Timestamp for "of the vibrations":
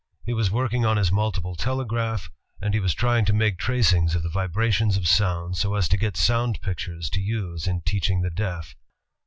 4.15-4.97